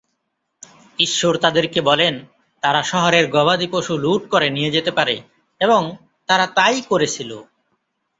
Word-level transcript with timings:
ঈশ্বর 0.99 1.33
তাদেরকে 1.37 1.79
বলেন 1.81 2.13
তারা 2.63 2.81
শহরের 2.83 3.25
গবাদিপশু 3.27 3.93
লুট 3.97 4.21
করে 4.29 4.47
নিয়ে 4.49 4.71
যেতে 4.71 4.91
পারে 4.91 5.15
এবং 5.61 5.81
তারা 6.29 6.45
তাই 6.55 6.77
করেছিলো। 6.81 7.37